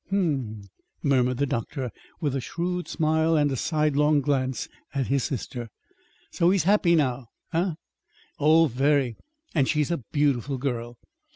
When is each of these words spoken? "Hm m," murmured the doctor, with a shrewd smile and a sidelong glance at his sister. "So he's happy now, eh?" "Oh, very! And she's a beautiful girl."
"Hm 0.09 0.61
m," 0.63 0.63
murmured 1.03 1.37
the 1.37 1.45
doctor, 1.45 1.91
with 2.19 2.35
a 2.35 2.41
shrewd 2.41 2.87
smile 2.87 3.37
and 3.37 3.51
a 3.51 3.55
sidelong 3.55 4.19
glance 4.19 4.67
at 4.95 5.05
his 5.09 5.23
sister. 5.23 5.69
"So 6.31 6.49
he's 6.49 6.63
happy 6.63 6.95
now, 6.95 7.27
eh?" 7.53 7.73
"Oh, 8.39 8.65
very! 8.65 9.15
And 9.53 9.67
she's 9.67 9.91
a 9.91 10.03
beautiful 10.11 10.57
girl." 10.57 10.97